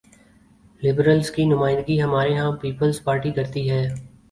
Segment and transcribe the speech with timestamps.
[0.81, 3.87] Liberals کی نمائندگی ہمارے ہاں پیپلز پارٹی کرتی ہے۔